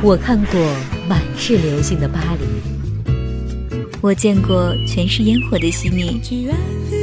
[0.00, 0.60] 我看过
[1.08, 3.12] 满是流星的巴黎，
[4.00, 6.20] 我见过全是烟火的悉尼，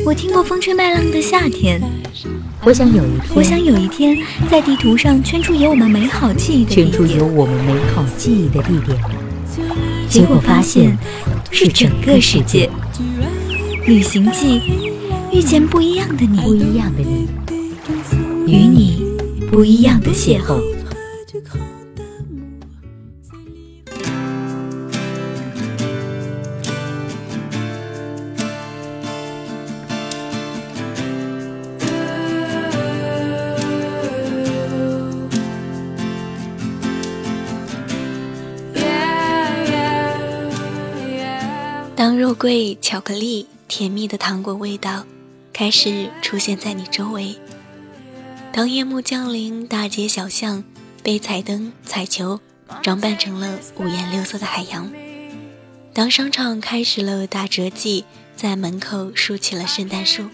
[0.06, 1.82] 我听过风吹麦浪的夏天。
[2.64, 4.18] 我想有一天，我想有一天，
[4.50, 8.98] 在地图上圈出有我们美好记忆的圈出有我们美好记忆的地点，
[10.10, 10.98] 结果发现
[11.52, 12.70] 是整个世界。
[13.86, 14.62] 旅行记，
[15.34, 17.28] 遇见不一样的你，不一样的你，
[18.48, 19.04] 与你
[19.52, 20.62] 不一样的邂逅。
[42.46, 45.04] 桂、巧克力、甜蜜的糖果味道
[45.52, 47.36] 开始出现在你周围，
[48.54, 50.64] 当夜幕降临，大街小巷
[51.02, 52.40] 被彩灯、彩球
[52.84, 54.92] 装扮成了五颜六色的海洋；
[55.92, 60.26] 当商场开始了打折季，在门口竖起了圣诞树；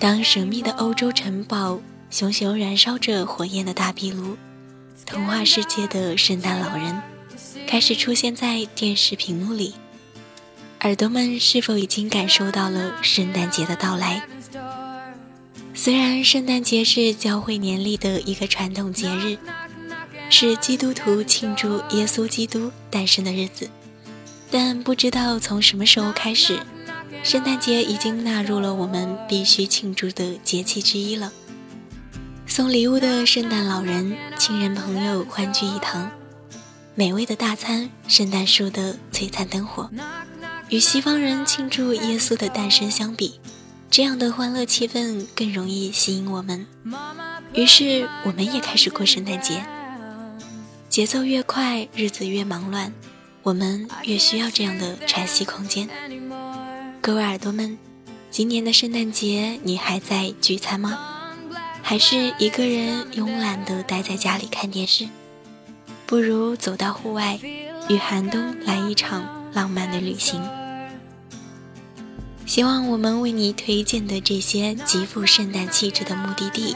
[0.00, 4.36] 当神秘的欧洲城堡熊熊燃烧着火焰的大壁炉，
[5.06, 7.00] 童话世界的圣诞老人
[7.68, 9.74] 开始出现在电视屏幕里。
[10.82, 14.22] 耳朵们是否已经感受到了圣诞节的到来？
[15.74, 19.36] 虽然圣诞节是教会年历的一个传统节日，
[20.30, 23.68] 是基督徒庆祝耶稣基督诞生的日子，
[24.50, 26.60] 但不知道从什么时候开始，
[27.24, 31.32] 圣诞节已经纳入了我们必须庆祝的节气之一了。
[32.46, 36.08] 送礼物的圣诞老人，亲人朋友欢聚一堂，
[36.94, 39.90] 美味的大餐，圣诞树的璀璨灯火。
[40.70, 43.40] 与西方人庆祝耶稣的诞生相比，
[43.90, 46.66] 这样的欢乐气氛更容易吸引我们。
[47.54, 49.64] 于是，我们也开始过圣诞节。
[50.90, 52.92] 节奏越快，日子越忙乱，
[53.42, 55.88] 我们越需要这样的喘息空间。
[57.00, 57.78] 各位耳朵们，
[58.30, 60.98] 今年的圣诞节你还在聚餐吗？
[61.82, 65.08] 还是一个人慵懒地待在家里看电视？
[66.04, 67.40] 不如走到户外，
[67.88, 69.38] 与寒冬来一场。
[69.54, 70.40] 浪漫的旅行，
[72.48, 76.74] 希望我们为你推荐的这些极富圣诞气质的目的地，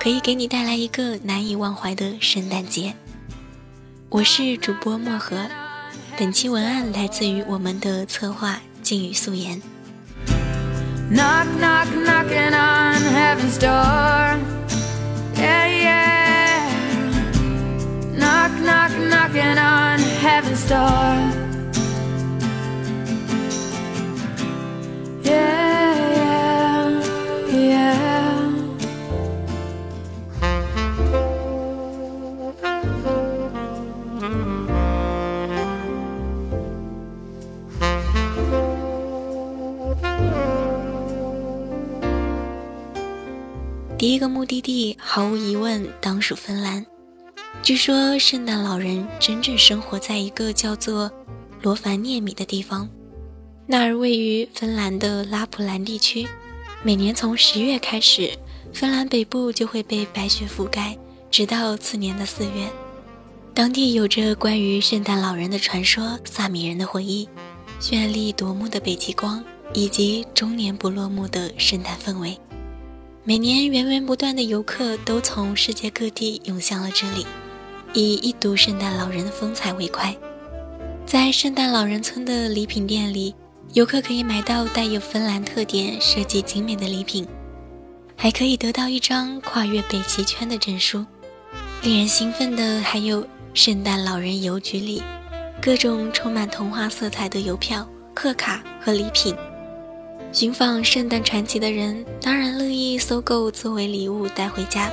[0.00, 2.94] 可以给你带来一个难以忘怀的圣诞节。
[4.08, 5.36] 我是主播漠河，
[6.16, 9.60] 本期文案来自于我们的策划静语素颜。
[43.98, 46.86] 第一个目的地毫无疑问当属芬兰。
[47.64, 51.10] 据说圣诞老人真正生活在一个叫做
[51.62, 52.88] 罗凡涅米的地方，
[53.66, 56.28] 那儿位于芬兰的拉普兰地区。
[56.84, 58.30] 每年从十月开始，
[58.72, 60.96] 芬兰北部就会被白雪覆盖，
[61.28, 62.70] 直到次年的四月。
[63.52, 67.28] 当地有着关于圣诞老人的传说、萨米人的回忆、
[67.80, 69.44] 绚丽夺目的北极光，
[69.74, 72.38] 以及终年不落幕的圣诞氛围。
[73.28, 77.26] 每年源源不断的游客都从世界各地涌向了这里，
[77.92, 80.16] 以一睹圣诞老人的风采为快。
[81.04, 83.34] 在圣诞老人村的礼品店里，
[83.74, 87.28] 游客可以买到带有芬兰特点、设计精美的礼品，
[88.16, 91.04] 还可以得到一张跨越北极圈的证书。
[91.82, 95.02] 令人兴奋的还有圣诞老人邮局里
[95.60, 97.86] 各种充满童话色彩的邮票、
[98.16, 99.36] 贺卡和礼品。
[100.38, 104.88] 寻访圣诞传奇的人当然乐意搜购作为礼物带回家。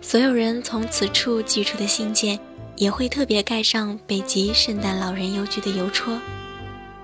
[0.00, 2.40] 所有人从此处寄出的信件
[2.76, 6.18] 也会特别盖上北极圣诞老人邮局的邮戳。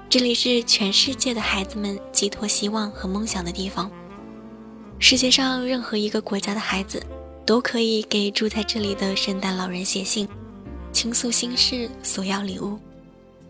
[0.09, 3.91] 这里是全世界的孩子们寄托希望和梦想的地方。
[4.99, 7.03] 世界上任何一个国家的孩子
[7.45, 10.27] 都可以给住在这里的圣诞老人写信，
[10.93, 12.79] 倾诉心事，索要礼物。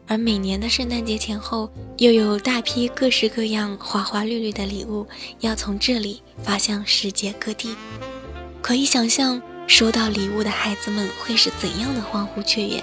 [0.09, 5.07] 而每年的圣诞节前后，又有大批各式各样、花花绿绿的礼物
[5.41, 7.75] 要从这里发向世界各地。
[8.63, 12.83] 可以想象，收到礼物的孩子们会是怎样的欢呼雀跃。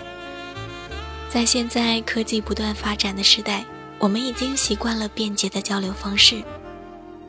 [1.30, 3.66] 在现在科技不断发展的时代，
[4.00, 6.44] 我们已经习惯了便捷的交流方式：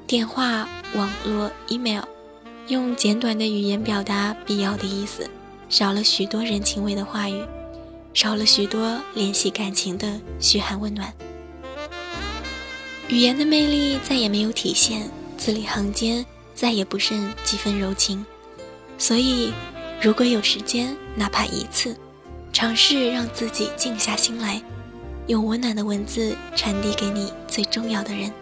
[0.06, 2.02] 电话、网络、email，
[2.67, 5.31] 用简短的语言表达必要的意思，
[5.69, 7.44] 少了许多人情味的话语。
[8.14, 11.12] 少了许多联系感情的嘘寒问暖。
[13.08, 16.25] 语言的魅力再也没有体现，字里行间
[16.55, 18.25] 再也不剩几分柔情。
[18.96, 19.52] 所以，
[20.00, 21.94] 如果有时间，哪怕一次，
[22.52, 24.62] 尝试让自己静下心来，
[25.26, 28.32] 用温暖的文字传递给你最重要的人。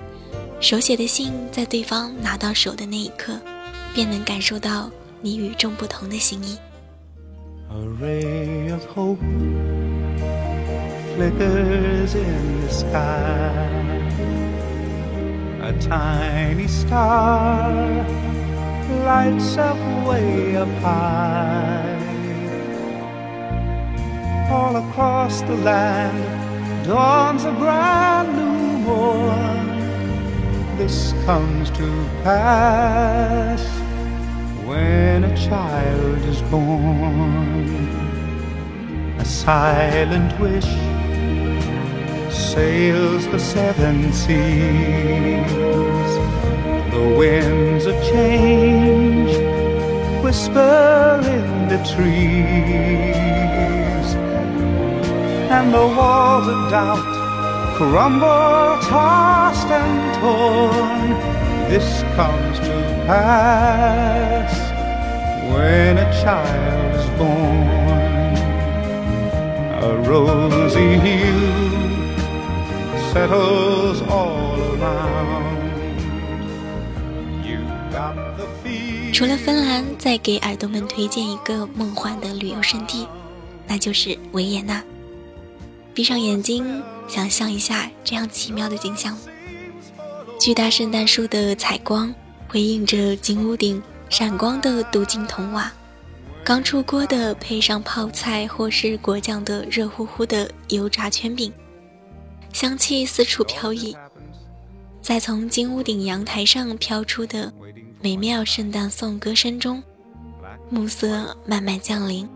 [0.61, 3.41] 手写的信，在对方拿到手的那一刻，
[3.93, 4.91] 便能感受到
[5.21, 6.57] 你与众不同的心意。
[19.05, 21.99] Lights up way up high.
[24.51, 29.67] All across the land dawns a brand new morn.
[30.77, 31.89] This comes to
[32.23, 33.82] pass
[34.73, 37.67] when a child is born.
[39.19, 40.71] A silent wish
[42.31, 46.13] sails the seven seas
[46.97, 49.33] the winds of change
[50.25, 52.49] whisper in the trees,
[55.57, 57.09] and the walls of doubt
[57.77, 61.09] crumble, tossed and torn.
[61.71, 62.75] This comes to
[63.07, 64.62] pass
[65.53, 68.37] when a child is born.
[69.83, 72.15] A rosy hue
[73.13, 75.53] settles all around.
[79.13, 83.07] 除了芬兰，再给耳朵们推荐一个梦幻的旅游胜地，
[83.69, 84.83] 那就是维也纳。
[85.93, 89.17] 闭上眼睛，想象一下这样奇妙的景象：
[90.41, 92.13] 巨大圣诞树的采光，
[92.49, 93.83] 回应着金屋顶
[94.13, 95.73] 闪光的镀金铜瓦，
[96.45, 101.51] 刚出锅的配上泡菜或是果酱的热乎乎的油炸圈饼，
[102.53, 103.97] 香气四处飘逸。
[105.01, 107.51] 在从金屋顶阳台上飘出的。
[108.03, 109.81] 美妙圣诞颂歌声中，
[110.69, 112.29] 暮色慢慢降临。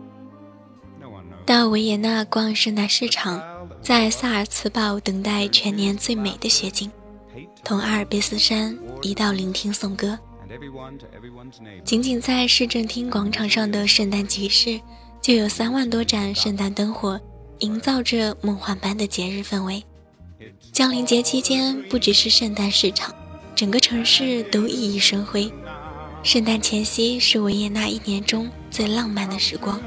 [1.45, 3.39] 到维也纳逛圣诞市场，
[3.81, 6.89] 在萨尔茨堡等待全年最美的雪景，
[7.65, 10.17] 同阿尔卑斯山一道聆听颂歌。
[11.83, 14.79] 仅仅在市政厅广场上的圣诞集市，
[15.21, 17.19] 就有三万多盏圣诞灯火，
[17.59, 19.83] 营造着梦幻般的节日氛围。
[20.71, 23.13] 降临节期间，不只是圣诞市场。
[23.55, 25.51] 整个城市都熠熠生辉，
[26.21, 29.81] 圣诞前夕是维也纳一年中最浪漫的时光。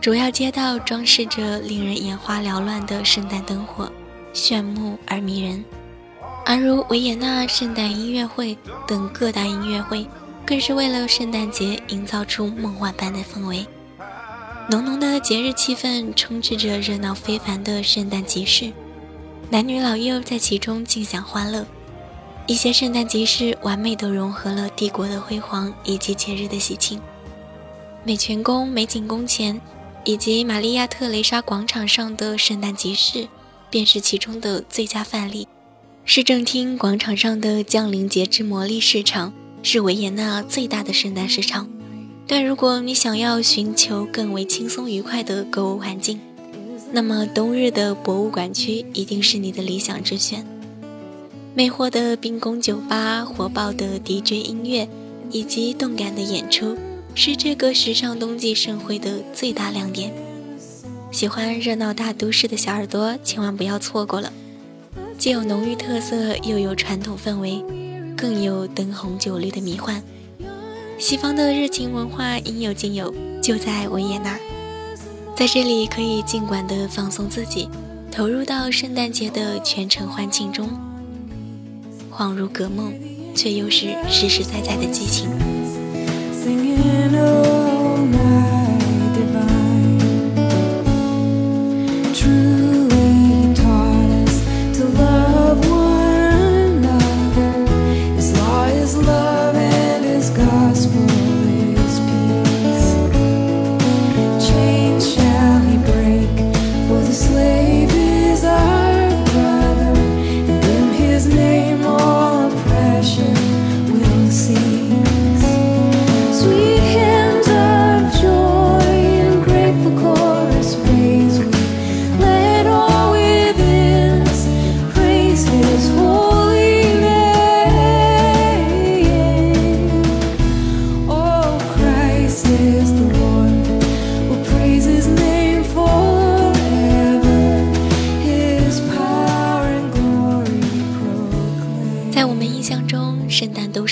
[0.00, 3.90] 主要街道装饰着令人眼花缭乱的圣诞灯火，
[4.32, 5.64] 炫目而迷人。
[6.48, 8.56] 而如维也纳圣诞音乐会
[8.86, 10.06] 等各大音乐会，
[10.46, 13.66] 更是为了圣诞节营造出梦幻般的氛围。
[14.70, 18.72] 浓浓的节日气氛充斥着热闹非凡的圣诞集市，
[19.50, 21.66] 男女老幼在其中尽享欢乐。
[22.46, 26.98] 一些圣诞集市完美地融合了帝国的辉煌以及节日的喜庆。
[28.04, 29.60] 美泉宫美景宫前，
[30.02, 33.28] 以及玛利亚特雷莎广场上的圣诞集市，
[33.68, 35.46] 便是其中的最佳范例。
[36.10, 39.30] 市政厅广场上的降临节之魔力市场
[39.62, 41.68] 是维也纳最大的圣诞市场，
[42.26, 46.18] 但如果你想要寻求更为轻松愉快的购物环境，
[46.92, 50.46] 那么冬日的博物馆区一定是你的理想之选。
[51.54, 54.88] 魅惑的冰宫酒吧、火爆的 DJ 音乐
[55.30, 56.74] 以及动感的演出，
[57.14, 60.10] 是这个时尚冬季盛会的最大亮点。
[61.10, 64.32] 喜欢热闹大都市的小耳朵，千万不要错过了！
[65.18, 67.60] 既有浓郁特色，又有传统氛围，
[68.16, 70.00] 更有灯红酒绿的迷幻。
[70.96, 74.38] 西方的热情文化应有尽有，就在维也纳。
[75.34, 77.68] 在这里可以尽管的放松自己，
[78.12, 80.68] 投入到圣诞节的全程欢庆中。
[82.12, 82.94] 恍如隔梦，
[83.34, 85.28] 却又是实实在在的激情。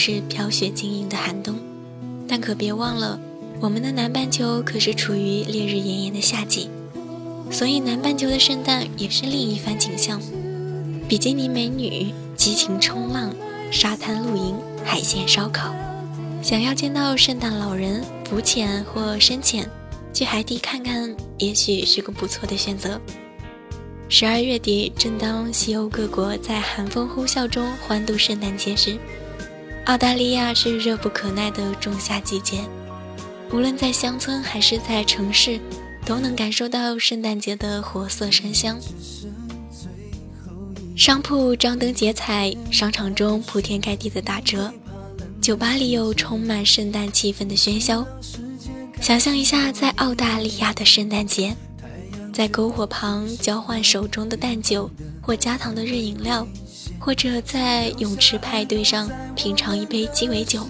[0.07, 1.57] 是飘雪晶莹的寒冬，
[2.29, 3.19] 但可别忘了，
[3.61, 6.71] 我们的南半球可是处于烈日炎炎的夏季，
[7.51, 10.23] 所以南半球的圣诞也是另一番景象：
[11.09, 13.35] 比基尼美女、激情冲浪、
[13.73, 15.75] 沙滩露营、海鲜烧烤。
[16.41, 19.69] 想要见到圣诞老人，浮潜或深潜，
[20.13, 23.01] 去海底看看，也许是个不错的选择。
[24.09, 28.97] 十二月底，正当西欧各国在寒风呼啸中欢度圣诞节时，
[29.87, 32.61] 澳大利亚是热不可耐的仲夏季节。
[33.53, 35.61] 无论在乡村还是在城市，
[36.05, 38.77] 都能感受到圣诞节的活色生香。
[40.97, 44.73] 商铺张灯结彩，商场中铺天盖地的打折，
[45.41, 48.05] 酒吧里有充满圣诞气氛的喧嚣。
[49.01, 51.55] 想象一下，在澳大利亚的圣诞节。
[52.33, 54.91] 在篝火旁交换手中的淡酒
[55.23, 56.47] 或加糖的热饮料，
[56.99, 60.67] 或者在泳池派对上品尝一杯鸡尾酒。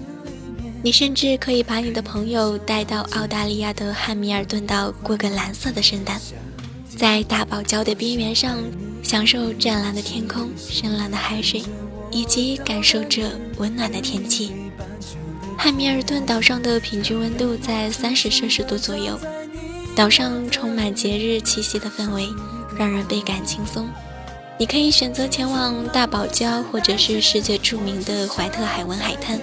[0.83, 6.21] 你甚至可以把你的朋友带到澳大利亚的汉密尔顿岛过个蓝色的圣诞，
[6.97, 8.59] 在大堡礁的边缘上
[9.03, 11.65] 享受湛蓝的天空、深蓝的海水，
[12.13, 14.53] 以及感受着温暖的天气。
[15.59, 19.19] 汉密尔顿岛上的平均温度在三十摄氏度左右。
[19.97, 22.29] 岛上充满节日气息的氛围，
[22.79, 23.89] 让人倍感轻松。
[24.59, 29.39] 你可以选择前往大堡礁，或者是世界著名的怀特海湾海滩，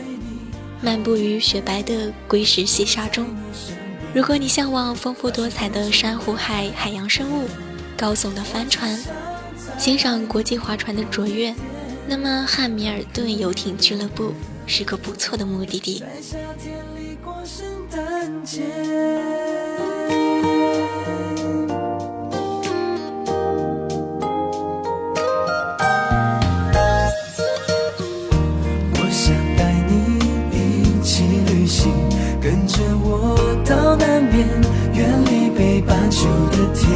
[0.81, 3.27] 漫步于雪白的硅石细沙中。
[4.11, 7.47] 如果你向往丰富多彩的珊瑚海、海洋生物、
[7.95, 8.99] 高耸的帆船，
[9.77, 11.53] 欣赏国际划船的卓越，
[12.07, 14.33] 那么汉密尔顿游艇俱乐部
[14.65, 16.03] 是个不错的目的地。
[32.43, 34.45] 跟着我到南边，
[34.93, 36.91] 远离北半球的天，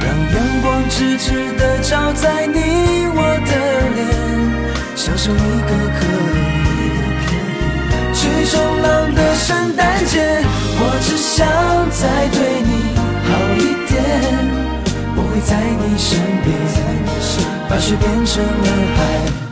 [0.00, 2.58] 让阳光直直的照在你
[3.14, 3.54] 我的
[3.94, 4.02] 脸，
[4.96, 6.02] 享受一个可
[6.66, 7.30] 以的天。
[8.12, 10.18] 去冲浪的圣诞节，
[10.80, 11.46] 我只想
[11.94, 12.98] 再对你
[13.30, 13.94] 好一点，
[15.14, 16.50] 我会在你身边，
[17.70, 19.43] 把雪变成蓝海。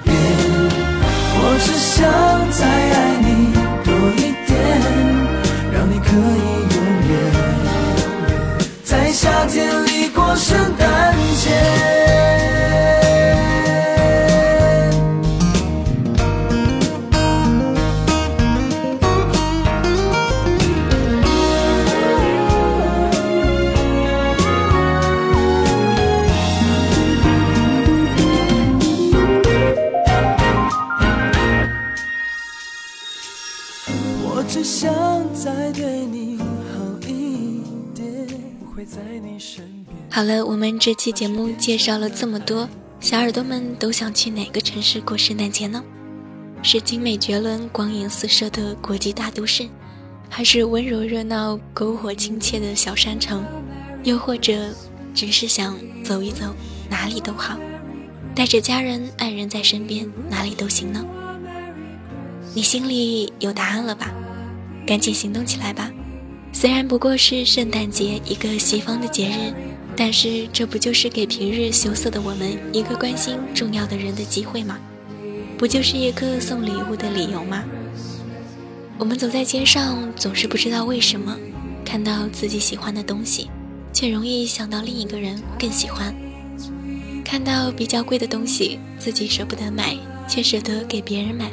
[35.35, 37.63] 再对你好一
[37.95, 38.29] 点
[38.61, 42.69] 我会在你身边好了，我们这期节目介绍了这么多，
[43.01, 45.83] 小耳朵们都想去哪个城市过圣诞节呢？
[46.63, 49.67] 是精美绝伦、光影四射的国际大都市，
[50.29, 53.43] 还是温柔热闹、篝火亲切的小山城？
[54.05, 54.69] 又或者
[55.15, 56.55] 只是想走一走，
[56.89, 57.59] 哪里都好，
[58.35, 61.05] 带着家人、爱人在身边，哪里都行呢？
[62.55, 64.13] 你心里有答案了吧？
[64.87, 65.91] 赶紧行动起来吧！
[66.53, 69.53] 虽然不过是圣诞节，一个西方的节日。
[69.95, 74.79] 但是，这不就是给平日羞涩的我们一个关心重要的人的机会吗？
[75.59, 77.63] 不就是一个送礼物的理由吗？
[78.97, 81.37] 我们走在街上，总是不知道为什么，
[81.85, 83.51] 看到自己喜欢的东西，
[83.93, 86.11] 却容易想到另一个人更喜欢；
[87.23, 89.95] 看到比较贵的东西，自己舍不得买，
[90.27, 91.53] 却舍得给别人买。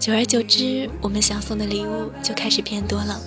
[0.00, 3.20] 久而久之，我们想送的礼物就开始变多了，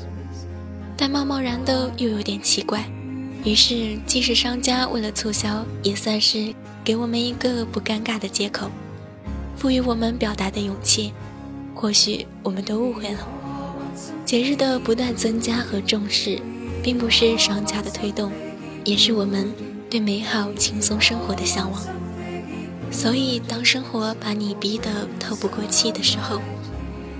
[0.97, 2.83] 但贸贸然的又有点奇怪。
[3.45, 6.51] 于是，即使商家为了促销，也算是
[6.83, 8.71] 给我们一个不尴尬的借口，
[9.55, 11.13] 赋予我们表达的勇气。
[11.75, 13.19] 或许我们都误会了，
[14.25, 16.39] 节日的不断增加和重视，
[16.81, 18.31] 并不是商家的推动，
[18.83, 19.53] 也是我们
[19.91, 21.79] 对美好轻松生活的向往。
[22.89, 26.41] 所以，当生活把你逼得透不过气的时候，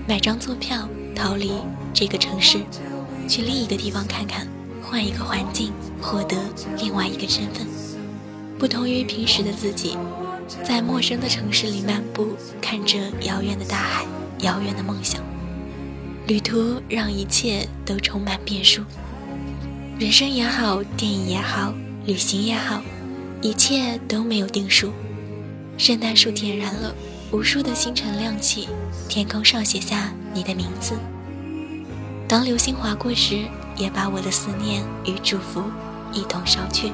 [0.06, 1.52] 买张坐票逃离
[1.94, 2.58] 这个城市，
[3.26, 4.46] 去另一个地方看看。
[4.82, 6.36] 换一个环境，获得
[6.78, 7.66] 另外一个身份，
[8.58, 9.96] 不同于平时的自己，
[10.62, 14.04] 在陌生的城市里漫步，看着遥远的大海，
[14.40, 15.22] 遥远的梦想。
[16.26, 18.82] 旅途让一切都充满变数，
[19.98, 22.82] 人生也好，电影也好，旅行也好，
[23.40, 24.92] 一切都没有定数。
[25.78, 26.94] 圣诞树点燃了，
[27.34, 28.68] 无数的星辰亮起，
[29.08, 30.96] 天空上写下你的名字。
[32.28, 33.40] 当流星划过时，
[33.76, 35.64] 也把我的思念与祝福
[36.12, 36.92] 一同捎去。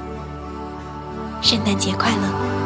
[1.42, 2.59] 圣诞节快乐！